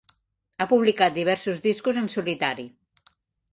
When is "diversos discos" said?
1.19-2.01